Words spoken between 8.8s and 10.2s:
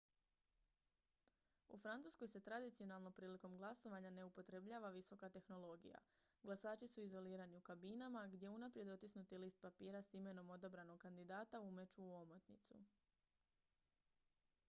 otisnuti list papira s